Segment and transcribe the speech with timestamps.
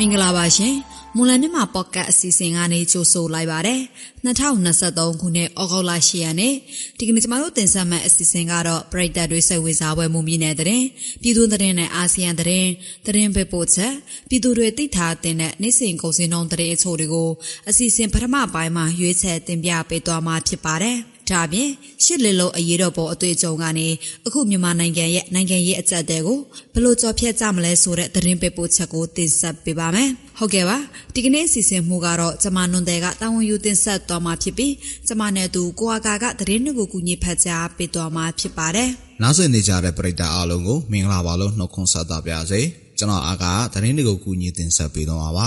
[0.00, 0.76] မင်္ဂလာပါရှင်
[1.16, 3.80] မွန်လမြမပေါ့ကတ်အစီအစဉ်ကနေကြိုဆိုလိုက်ပါတယ်
[4.24, 6.54] 2023ခုနှစ်ဩဂုတ်လ10ရက်နေ့
[6.98, 10.84] ဒီကနေ့ကျမတို့တင်ဆက်မယ့်အစီအစဉ်ကတော့ပရိသတ်တွေစိတ်ဝင်စားပွဲမူမြင့်တဲ့တဲ့
[11.22, 12.70] ပြည်သူသတင်းနဲ့အာဆီယံသတင်း
[13.06, 13.92] သတင်းပဲပို့ချက်
[14.28, 17.30] ပြည်သူတွေသိထားတဲ့နေ့စဉ်ကုန်စည်နှုန်းသတင်းအချို့တွေကို
[17.68, 20.98] အစီအစဉ်ပထမပိုင်းမှာရွေးချယ်တင်ပြပေးသွားမှာဖြစ်ပါတယ်
[21.32, 21.68] ဒါပြင်
[22.04, 23.86] ရှစ်လီလုံးအရေးတော်ပေါ်အတွေ့အကြုံကနေ
[24.26, 26.38] အခုမြန်မာနိုင်ငံရဲ့နိုင်ငံရေးအကြက်တဲကို
[26.72, 30.08] ဘယ်လိုကြော်ဖြတ်ကြမလဲဆိုတဲ့သတင်းပေးပို့ချက်ကိုတင်ဆက်ပေးပါမယ်။
[30.38, 30.78] ဟုတ်ကဲ့ပါ
[31.14, 34.74] ဒီကနေ့အစီအစဉ်မှုကတော့ကျမနွန်တဲ့ကတာဝန်ယူတင်ဆက်သွားမှာဖြစ်ပြီး
[35.06, 38.90] ကျမနဲ့သူကိုအာကာကသတင်းတွေကိုကူညီဖတ်ကြားပေးသွားမှာဖြစ်ပါတယ်။
[39.22, 42.60] နားဆင်နေကြတဲ့ပရိသတ်အားလုံးကိုမင်္ဂလာပါလို့နှုတ်ခွန်းဆက်သပါရစေ။
[42.98, 45.46] ကျွန်တော်အာကာသတင်းတွေကိုကူညီတင်ဆက်ပေးသွားပါ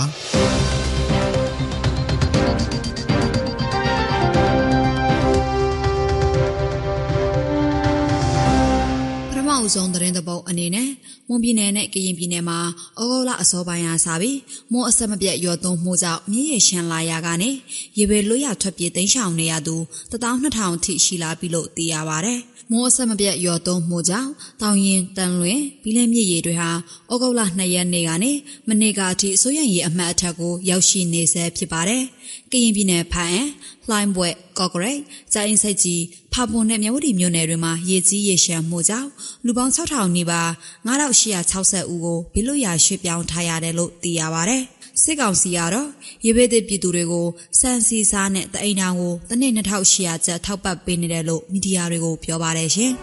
[10.28, 10.90] ပါ။နောက်ဆုံးသတင်းသဘောအနေနဲ့
[11.28, 12.58] မွန်ပြည်နယ်နဲ့ကရင်ပြည်နယ်မှာ
[13.00, 14.38] ဩဂုတ်လအစောပိုင်းရာစပြီး
[14.72, 17.50] မွန်အဆက်မပြတ်ရော်သွန်းမှုကြောင့်မြည်ရရှမ်းလာရကနေ
[17.98, 19.76] ရေပေလွတ်ရထွက်ပြေးတိမ်းရှောင်နေရသူ
[20.12, 22.34] 12000ထိရှိလာပြီလို့သိရပါဗျ။
[22.70, 24.30] မိုးအဆက်မပြတ်ရော်သွန်းမှုကြောင့်
[24.62, 26.70] တောင်ရင်တန်လွင်ဘီလဲမြစ်ရေတွေဟာ
[27.12, 28.32] ဩဂုတ်လ2ရက်နေ့ကနေ
[28.68, 32.02] မနေ့ကအထိဆိုရရင်ရေအမှတ်အထက်ကိုရောက်ရှိနေဆဲဖြစ်ပါတယ်။
[32.52, 33.48] ကရင်ပြည်နယ်ဖန်အန်
[33.88, 35.00] လှိုင်းဘွဲ့ကော့ဂရိတ်
[35.32, 36.02] ကြိုင်းစိတ်ကြီး
[36.36, 39.08] ဖာပွန်နဲ့မြဝတီမြို့နယ်တွေမှာရေကြီးရေရှမ်းမှုကြောင့်
[39.46, 40.48] လူပေါင်း6000နီးပါး
[40.86, 44.56] 9860ဦးကိုဘေးလွတ်ရာရွှေ့ပြောင်းထားရတယ်လို့သိရပါဗျ။
[45.02, 45.88] စစ်ကောင်စီကတော့
[46.24, 47.26] ရေဘေးသစ်ပြည်သူတွေကို
[47.60, 52.92] စံစီစားနဲ့တအိမ်တောင်ကိုတစ်နေ့2800ကျပ်ထောက်ပံ့ပေးနေတယ်လို့မီဒီယာတွေကိုပြောပါတယ်ရှင်။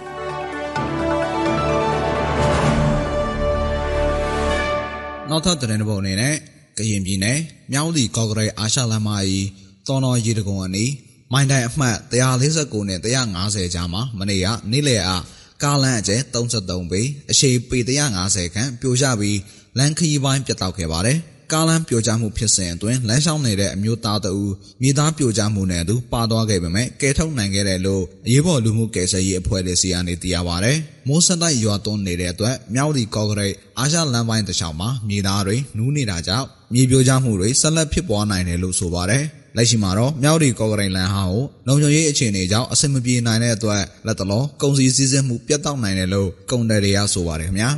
[5.29, 6.35] နောက်ထပ်သတင်းတစ်ပုဒ်အနေနဲ့
[6.77, 7.39] ကရင်ပြည်နယ်
[7.71, 9.47] မြောင်းလီကော့ဂရိတ်အာရှလမ်းမကြီး
[9.87, 10.91] တော်တော်ရေတကုံအနီး
[11.33, 11.97] မိုင်တိုင်အမှတ်
[12.41, 12.99] 149နဲ့
[13.35, 15.23] 150ကြားမှာမနေ့ကနေ့လယ်အား
[15.63, 17.01] ကားလမ်းအကျဲ33ပေ
[17.31, 17.79] အရှိပေ
[18.17, 19.39] 150ခန့်ပြိုကျပြီး
[19.77, 21.17] လမ်းခရီးပိုင်းပြတ်တောက်ခဲ့ပါတယ်။
[21.51, 24.51] ကားလမ်းပြိုကျမှုဖြစ်စဉ်အတွင်းလမ်းလျှောက်နေတဲ့အမျိုးသားတဦး
[24.81, 39.25] မြေသားပြိုကျမှုနဲ့အတူပါသွားခဲ့ပေမဲ့ကယ်ထုတ်နိုင်ခဲ့တယ်လို့အရေးပေါ်လူမှုကယ်ဆယ်ရေးအဖွဲ့တွေစီကနေသိရပါတယ်။မိုးဆက်တိုက်ရွာသွန်းနေတဲ့အတွက်မြောက်ဒီကော့ဂရိတ်အာရှလမ်းပိုင်းတစ်လျှောက်မှာမြေသားတွေနူးနေတာကြောင့်မြေပြိုကျမှုတွေဆက်လက်ဖြစ်ပွားနိုင်တယ်လို့ဆိုပါတယ်။
[39.57, 47.69] လက်ရှိမှာတော့မြောက်ဒီကော့ကရိန်လန်ဟာကိုလုံခြုံရေးအခြေအနေကြောင့်အဆင်မပြေနိုင်တဲ့အတွက်လက်တလောကုန်စည်စည်းစိမ်မှုပြတ်တောက်နိုင်တယ်လို့ကုန်တယ်တွေကဆိုပါတယ်ခင်ဗျာ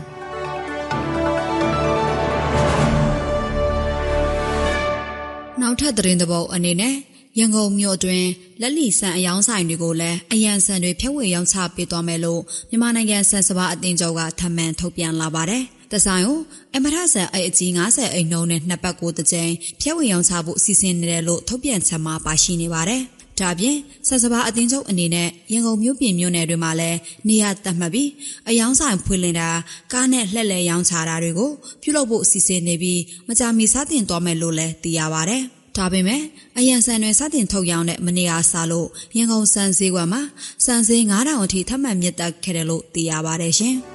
[5.61, 6.95] နောက်ထပ်သတင်းသဘောအနေနဲ့
[7.39, 8.23] ရန်ကုန်မြို့တွင်
[8.61, 16.39] လက်လီဆန်အယောင်းဆိုင်တွေကိုလည်းအရန်ဆန်တွေဖြတ်ဝေရောင်းချပေးသွားမယ်လို့မြန်မာနိုင်ငံဆန်စပါအသင်းချုပ်ကထပ်မံထုတ်ပြန်လာပါတယ်။ တဆိုင်ကို
[16.75, 23.01] အမထဆန်အိတ်အကြီး90အိမ်နှုံးနဲ့နှစ်ပတ်ကိုတစ်ကြိမ်ဖြတ်ဝေရောင်းချဖို့စီစဉ်နေတယ်လို့ထုတ်ပြန်ချက်မှာပါရှိနေပါတယ်။
[23.39, 23.77] ဒါပြင်
[24.07, 28.09] ဆက်စပါအတင်းချုပ်အနေနဲ့ရန်ကုန်မြို့ပြင်မြို့နယ်တွေမှာလည်းနေရာတတ်မှတ်ပြီး
[28.49, 29.49] အယောင်းဆိုင်ဖွင့်လင်းတာ
[29.93, 31.51] ကားနဲ့လှက်လဲရောင်းချတာတွေကို
[31.81, 35.37] ပြုလုပ်ဖို့အစီအစဉ်နေပြီးမကြာမီစတင်သွားမယ်လို့လည်းသိရပါဗျ။
[35.77, 36.21] ဒါပေမဲ့
[36.57, 38.87] အရန်ဆန်တွေစတင်ထုတ်ရောင်းတဲ့မနေ့ကစလို့
[39.17, 40.21] ရန်ကုန်စံစည်းကွက်မှာ
[40.65, 43.77] စံစည်း9000အထိထပ်မံမြင့်တက်ခဲ့တယ်လို့သိရပါတယ်ရှင်။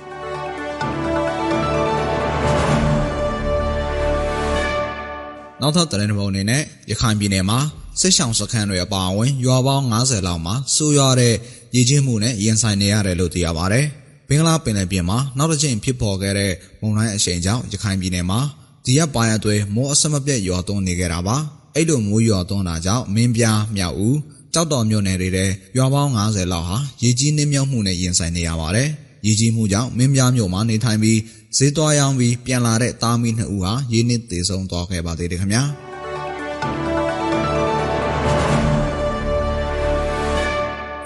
[5.69, 7.59] နောက်ထပ်သတင်းတစ်ပုဒ်အနေနဲ့ရခိုင်ပြည်နယ်မှာ
[8.01, 11.34] စစ်ဆောင်စခန်းတွေအပါအဝင်ရွာပေါင်း90လောက်မှာဆိုးရွားတဲ့
[11.75, 13.81] ရည်ချင်းမှုနဲ့ရင်ဆိုင်နေရတယ်လို့သိရပါဗျ။
[14.29, 18.41] ဘင်္ဂလားပင်လယ်ပြင်မှာနောက်တစ်ချိန်ဖြစ်ပေါ်ခဲ့တဲ့မုန်တိုင်းအရှိန်ကြောင့်ရခိုင်ပြည်နယ်မှာ
[18.84, 21.37] ဒီရက်ပိုင်းအတွင်းမိုးအဆက်မပြတ်ရွာသွန်းနေကြတာပါ။
[21.77, 24.19] အဲ့လိုမိုးရွာသွန်းတာကြောင့်မင်းပြားမြောက်ဦး
[24.55, 25.47] ကြောက်တော်မြို့နယ်တွေထဲ
[25.77, 28.91] ရွာပေါင်း90လောက်ဟာရေကြီးနှင်းမြုပ်မှုနဲ့ရင်ဆိုင်နေရပါတယ်။
[29.27, 31.19] ရေကြီးမှုကြောင့်မင်းပြားမြို့မှာနေထိုင်ပြီး
[31.56, 35.62] ဈေးသွားရောင်းပြီးပြန်လာတဲ့သားမီးနှစ်ဦးဟာရင်းနှီးတည်ဆုံသွားခဲ့ပါသေးတယ်ခင်ဗျာ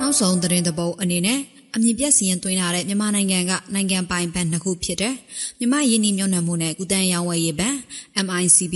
[0.00, 1.40] နောက်ဆုံးသတင်းတပုတ်အနေနဲ့
[1.76, 5.14] အမြင့်ပြက်စီရင်သွင်းလာတဲ့မြန်မာနိုင်ငံကနိုင်ငံပိုင်ဘဏ်နှစ်ခုဖြစ်တဲ့
[5.58, 7.76] မြန်မာယင်းနှီးမြှုပ်နှံမှုနဲ့ကုတန်ရောင်းဝယ်ရေးဘဏ်
[8.26, 8.74] MICB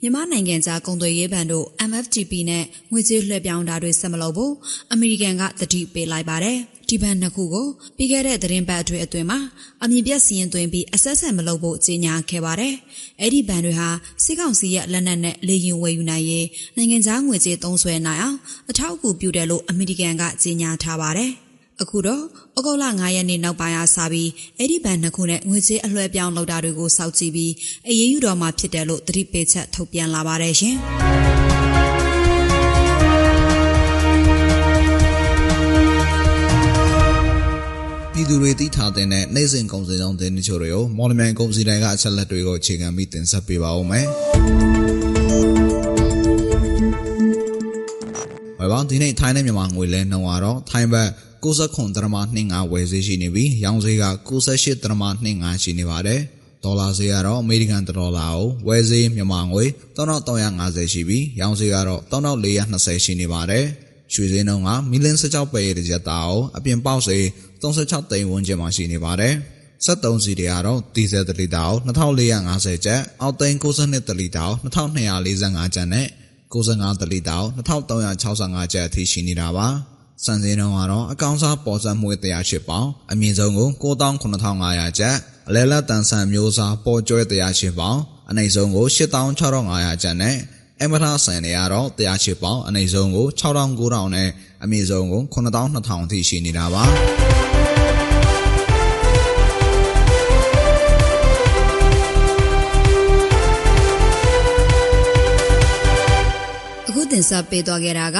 [0.00, 4.52] မြန်မာနိုင်ငံသားကုန်သွယ်ရေးဘဏ်တို့ MFTP နဲ့ငွေကြေးလွှဲပြောင်းတာတွေဆက်မလုပ်ဖို့
[4.92, 7.66] အမေရိကန်ကတတိပေးလိုက်ပါတယ်။ ဒီဘဏ်နှစ်ခုကို
[7.96, 9.38] ပြီးခဲ့တဲ့သတင်းပတ်အတွင်းအတွင်းမှာ
[9.84, 12.74] အမြင့်ပြတ်စီရင်သွင်းပြီးအဆက်ဆက်မလုပ်ဖို့ကြေညာခဲ့ပါတယ်။
[13.20, 13.88] အဲ့ဒီဘဏ်တွေဟာ
[14.24, 16.46] စစ်ကောင်စီရဲ့လက်နက်နဲ့လေရင်ဝယ်ယူနိုင်ရေး
[16.76, 18.38] နိုင်ငံခြားငွေကြေးသုံးစွဲနိုင်အောင်
[18.70, 21.32] အထောက်အကူပြုတယ်လို့အမေရိကန်ကကြေညာထားပါတယ်။
[21.82, 22.22] အခုတော့
[22.56, 27.52] ဩဂုတ်လ9ရက်နေ့နောက်ပိုင်းအားစပြီးအဲ့ဒီဘဏ်နှစ်ခုနဲ့ငွေကြေးအလွှဲပြောင်းလုပ်တာတွေကိုစောင့်ကြည့်ပြီး
[27.88, 30.76] အရေးယူတော်မှာဖြစ်တယ်လို့သတိပေးချက်ထုတ်ပြန်လာပါတယ်ရှင်။
[38.18, 44.06] ပြည်သူတွေသိထားတဲ့နိုင်စဉ်ကုန်စည်ဆောင်တဲ့နေချို့တွေကိုမော်လမြိုင်ကုန်စည်တိုင်းကအချက်လက်တွေကိုအခြေခံပြီးတင်ဆက်ပေးပါဦးမယ်။
[48.58, 51.08] ဝယ်ပေါင်းဒီနေ့ထိုင်းနဲ့မြန်မာငွေလဲနှုန်းကတော့ထိုင်းဘတ်
[51.44, 55.04] 69ဒရမ25ဝယ်ဈေးရှိနေပြီးရောင်းဈေးက98ဒရမ
[55.34, 56.20] 25ရှိနေပါတယ်။
[56.64, 59.64] ဒေါ်လာဈေးကတော့အမေရိကန်ဒေါ်လာကိုဝယ်ဈေးမြန်မာငွေ
[59.96, 63.66] 3350ရှိပြီးရောင်းဈေးကတော့3420ရှိနေပါတယ်။
[64.14, 67.24] ရွှေဈေးနှုန်းကမီလင်း16ပဲရဲ့တစ်ရက်သားကိုအပြင်ပေါက်ဈေး
[67.62, 69.34] 36သိန်းဝန်းကျင်မှာရှိနေပါတယ်။
[69.86, 76.06] 73စီတွေကတော့ဒီဇယ်တလီတာကို2450ကျပ်အောက်သိန်း62တလီတာကို2245ကျပ်နဲ့
[76.52, 79.68] 65တလီတာကို2365ကျပ်အထိရှိနေတာပါ
[80.24, 85.16] စံစင်းတော့ကတော့အကောင်စားပေါ်စံမှု108ပေါင်အမြင့်ဆုံးကို99,500ကျပ်
[85.48, 87.98] အလဲလက်တန်ဆန်မျိုးစားပေါ်ကျွဲ108ပေါင်
[88.30, 88.86] အနိမ့်ဆုံးကို
[89.44, 90.36] 86,500ကျပ်နဲ့
[90.82, 94.28] အမထာဆန်တွေကတော့108ပေါင်အနိမ့်ဆုံးကို6,900နဲ့
[94.64, 97.47] အမြင့်ဆုံးကို9,200အထိရှိနေတာပါ
[107.12, 108.18] တင်ဆက်ပေးသွားခဲ့တာက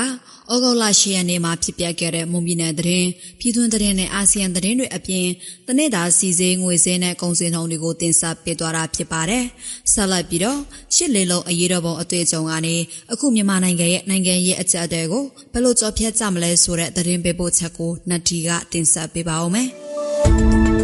[0.53, 3.09] ဩဂုတ်လ10ရက်နေ့မှာဖြစ်ပျက်ခဲ့တဲ့မွန်ပြည်နယ်သတင်း
[3.41, 5.27] ပြည်တွင်းသတင်းနဲ့အာဆီယံသတင်းတွေအပြင်
[5.67, 9.45] တနေ့တာစီစေးငွေစင်းနဲ့ကုန်စည်နှုန်းတွေကိုတင်ဆက်ပေးသွားတာဖြစ်ပါတယ်။
[9.93, 10.61] ဆက်လက်ပြီးတော့
[10.95, 12.75] ရှစ်လေးလုံးအရေးတော်ပုံအတွေ့အကြုံကနေ
[13.13, 19.69] အခုမြန်မာနိုင်ငံရဲ့နိုင်ငံရေးအကြအတဲကိုဘယ်လိုကြော်ဖြတ်ကြမလဲဆိုတဲ့သတင်းပေးပို့ချက်ကိုနတ်တီကတင်ဆက်ပေးပါဦးမယ်။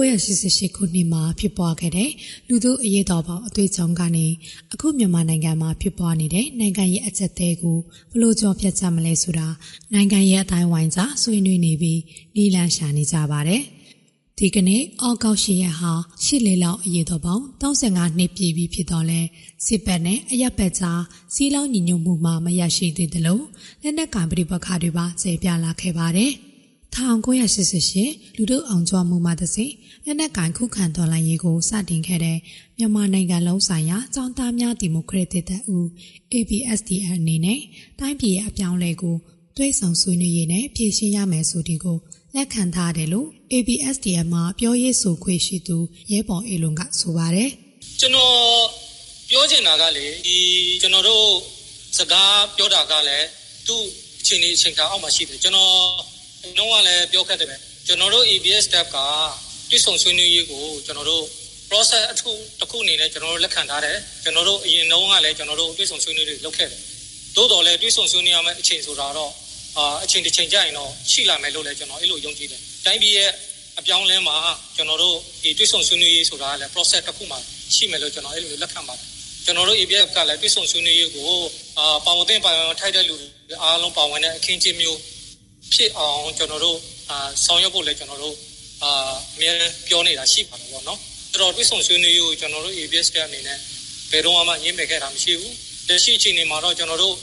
[0.00, 2.10] 1988ခုနှစ်မှာဖြစ်ပွားခဲ့တဲ့
[2.48, 4.26] လူထုအရေးတော်ပုံအသွေးချောင်းကနေ
[4.72, 7.78] အခုမြန်မာနိုင်ငံမှာဖြစ်ပွားနေတဲ့နိုင်ငံရေးအချက်သေးကို
[8.12, 9.48] ဘလို့ကြောပြတ်ကြမလဲဆိုတာ
[9.92, 12.00] နိုင်ငံရေးအတိုင်းဝိုင်းစားဆွေးနွေးနေပြီး
[12.36, 13.62] နီလန်ရှာနေကြပါတယ်။
[14.38, 15.92] ဒီကနေ့အောက်ကောက်ရှိရဟာ
[16.24, 19.20] ရှစ်လေးလောက်အရေးတော်ပုံ35နှစ်ပြည့်ပြီဖြစ်တော့လဲ
[19.66, 21.02] စစ်ပတ်နဲ့အရက်ပတ်ကြား
[21.34, 23.40] စီးလောင်းညီညွတ်မှုမှမရရှိသေးသလို
[23.82, 26.32] လက်နက်ကံပရိပခါတွေပါကျေပြလာခဲ့ပါတယ်။
[26.94, 29.66] 1988လူတို့အောင်ကျော်မှုမှတစေ
[30.04, 32.38] လက်နက်ကင်ခုခံတော်လှန်ရေးကိုစတင်ခဲ့တဲ့
[32.78, 35.86] မြန်မာနိုင်ငံလုံးဆိုင်ရာចောင်းသားများဒီမိုကရက်တစ်တပ်ဦး
[36.34, 37.60] ABSDN အနေနဲ့
[37.98, 39.16] တိုင်းပြည်ရဲ့အပြောင်းလဲကို
[39.56, 41.98] တွေးဆောင်ဆွေးနွေးရေးနဲ့ဖြည့်ရှင်းရမယ်ဆိုဒီကို
[42.34, 45.76] လက်ခံထားတယ်လို့ ABSDN မှာပြောရေးဆိုခွင့်ရှိသူ
[46.12, 47.50] ရဲပေါ်အေလွန်ကဆိုပါတယ်
[48.00, 48.36] ကျွန်တော်
[49.30, 50.38] ပြောချင်တာကလေဒီ
[50.82, 51.26] ကျွန်တော်တို့
[51.98, 53.26] စကားပြောတာကလည်း
[53.66, 53.82] သူ့
[54.20, 56.09] အချိန်ကြီးအချိန်ခါအောက်မှာရှိတယ်ကျွန်တော်
[56.56, 57.56] နှုံးကလည်းပြောခက်တယ်ပဲ
[57.86, 58.98] ကျွန်တော်တို့ ABS step က
[59.70, 61.24] တွစ်ဆုံဆွေးနွေးရေးကိုကျွန်တော်တို့
[61.70, 66.80] process အထုတစ်ခုအနေနဲ့ကျွန်တော်တို့လက်ခံထားတယ်ကျွန်တော်တို့အရင်နှုံးကလည်းကျွန်တော်တို့တွစ်ဆုံဆွေးနွေးတွေလုပ်ခဲ့တယ်
[67.36, 69.32] သို့တော်လည်းတွစ်ဆုံဆွေးနွေးရမယ့်အချိန်ဆိုတာတော့
[69.76, 73.30] အာအချိန်တစ်ချိန်ကြာရင်တော့ရှိလာမယ်လို့လည်းကျွန်တော်အဲ့လိုယုံကြည်တယ်တိုင်းပြည်ရဲ့
[73.78, 74.36] အပြောင်းလဲမှာ
[74.76, 77.36] ကျွန်တော်တို့ဒီတွစ်ဆုံဆွေးနွေးရေးဆိုတာလည်း process တစ်ခုမှ
[77.74, 79.06] ရှိမယ်လို့ကျွန်တော်အဲ့လိုလက်ခံပါတယ်
[79.44, 81.30] ကျွန်တော်တို့ ABF ကလည်းတွစ်ဆုံဆွေးနွေးရေးကို
[81.78, 83.16] အာပါဝင်တဲ့ပါဝင်ထိုက်တဲ့လူ
[83.62, 84.98] အားလုံးပါဝင်တဲ့အခင်းအကျင်းမျိုး
[85.74, 86.78] ဖြစ်အောင်ကျွန်တော်တို့
[87.10, 88.36] အာဆောင်ရွက်ဖို့လည်းကျွန်တော်တို့
[88.82, 88.90] အာ
[89.34, 89.56] အများ
[89.88, 90.98] ပြောနေတာရှိပါတယ်ပေါ့နော်
[91.32, 93.58] အဲ့တော့တွစ်ဆုံဆွေးနွေးရေးကိုကျွန်တော်တို့ ABS ကအနေနဲ့
[94.10, 95.54] ဘယ်တော့မှညှင်းပယ်ခဲ့တာမရှိဘူး
[95.88, 97.14] လက်ရှိအချိန်မှာတော့ကျွန်တော်တို့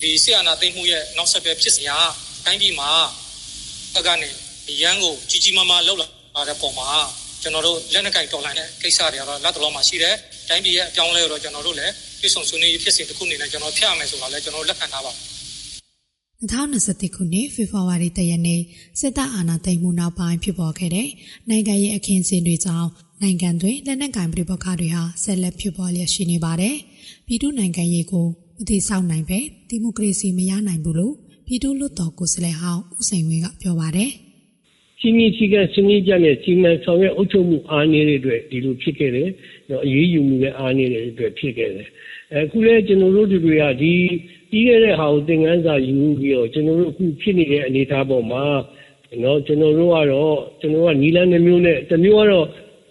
[0.00, 1.96] ဒီဆီယနာသိမ့်မှုရဲ့နောက်ဆက်တွဲဖြစ်စရာ
[2.44, 2.90] တိုင်းပြည်မှာ
[3.98, 4.28] အကနေ
[4.82, 6.88] ရန်ကိုကြီးကြီးမားမားလှုပ်လာတဲ့ပုံမှာ
[7.42, 10.14] ကျွန်တော်တို့လက်နက်ကင်တော်လှန်တဲ့ကိစ္စတွေကတော့လက်တလုံးမှာရှိတယ်
[10.48, 15.33] တိုင်းပြည်ရဲ့အပြောင်းလဲတော့ကျွန်တော်တို့လည်းပြည်ဆုံဆွေးနွေးရေးဖြစ်စဉ်တစ်ခုအနေနဲ့ကျွန်တော်ဖျက်ရမယ်ဆိုတာလည်းကျွန်တော်လက်ခံထားပါတယ်
[16.52, 18.60] 2021ခုနှစ်ဖေဖော်ဝါရီလရက်နေ့
[19.00, 21.08] စစ်တပ်အာဏာသိမ်းမှုနောက်ပိုင်းဖြစ်ပေါ်ခဲ့တဲ့
[21.48, 22.88] နိုင်ငံရေးအခင်းအကျင်းတွေကြောင့်
[23.22, 26.76] နိုင်ငံတွင်လက်နက်ကင်ပြည်ပခါတွေဟာဆက်လက်ဖြစ်ပေါ်လျက်ရှိနေပါတယ်။
[27.26, 28.26] ပြည်သူနိုင်ငံရေးကို
[28.58, 29.38] မတိဆောက်နိုင်ပဲ
[29.68, 31.14] ဒီမိုကရေစီမရနိုင်ဘူးလို့
[31.46, 34.12] ပြည်သူ့လွှတ်တော်ကိုယ်စားလှယ်ဟောင်းဦးစိန်ဝင်းကပြောပါတယ်။
[35.04, 39.28] စီမီစီကစနစ်ကြနဲ့စီမံဆောင်ရွက်အုပ်ချုပ်မှုအားနည်းတဲ့အတွက်ဒီလိုဖြစ်ခဲ့တယ်။
[39.70, 41.88] နော်အရေးယူမှုလည်းအားနည်းတဲ့အတွက်ဖြစ်ခဲ့တယ်။
[42.34, 43.94] အခုလည်းကျွန်တော်တို့တွေကဒီ
[44.50, 48.44] ပြီးခဲ့တဲ့ဟာကိုသင်ခန်းစာယူပြီးတော့ကျွန်တော်တို့အခုဖြစ်နေတဲ့အနေအထားပေါ်မှာ
[49.22, 52.46] နော်ကျွန်တော်တို့ကတော့ကျွန်တော်ကနီလန်းနှမျိုးနဲ့တစ်မျိုးကတော့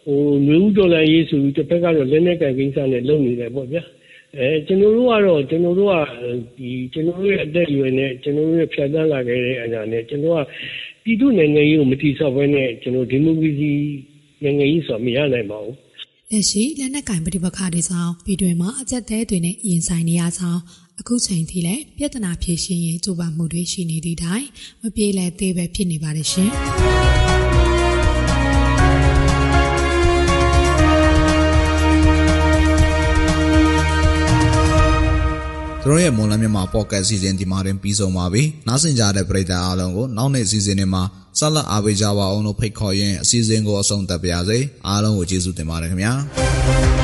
[0.05, 3.83] ဟိုမျိုးဦးဒေါ်လာရေးဆိုပြီးတစ်ဖက်ကတော့လက်နဲ့ကန်ကိစ္စနဲ့လုပ်နေတယ်ပေါ့ဗျာ
[4.39, 5.95] အဲကျွန်တော်တို့ကတော့ကျွန်တော်တို့က
[6.57, 10.39] ဒီကျွန်တော်တို့ရဲ့အသက်အရွယ်နဲ့ကျွန်တော်တို့ရဲ့ဖြတ်သန်းလာခဲ့တဲ့အရာနဲ့ကျွန်တော်က
[11.03, 13.71] ပြည်သူနိုင်ငံရေးကိုမတိဆောက်ဘဲနဲ့ကျွန်တော်ဒီမိုကရေစီ
[14.43, 15.75] နိုင်ငံရေးဆိုမရနိုင်ပါဘူး
[16.31, 20.61] လက်ရှိလက်နက်ကင်ပဋိပက္ခတွေကြောင့်ပြည်တွင်းမှာအကြက်သေးတွေနဲ့ရင်ဆိုင်နေရကြောင်း
[20.99, 24.45] အခုချိန်ထိလည်းပြဿနာဖြေရှင်းရေးကြိုးပမ်းမှုတွေရှိနေသည့်တိုင်
[24.81, 26.51] မပြေလည်သေးပဲဖြစ်နေပါတယ်ရှင်။
[35.87, 41.03] တို့ရဲ့မွန်လမြမှာပေါ့ကတ်စီစဉ်ဒီမှာတင်ပြီးဆုံးပါပြီ။နားဆင်ကြတဲ့ပရိသတ်အားလုံးကိုနောက်နေ့စီစဉ်တွေမှာ
[41.39, 46.13] ဆက်လက်အားပေးကြပါအောင်လို့ဖိတ်ခေါ်ရင်းအစီအစဉ်ကိုအဆုံးသတ်ပါရစေ။အားလုံးကိုကျေးဇူးတင်ပါတယ်ခင်ဗျာ။